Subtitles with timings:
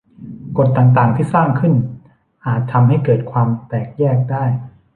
[0.57, 1.73] กฎต่าง ๆ ที่สร้างขึ้น
[2.45, 4.45] อาจทำให้เกิดความแตกแยกได้